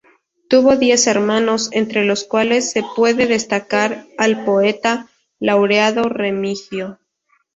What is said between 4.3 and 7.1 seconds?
poeta laureado Remigio.